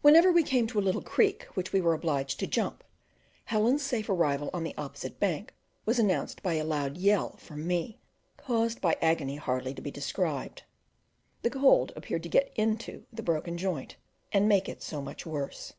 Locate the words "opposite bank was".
4.78-5.98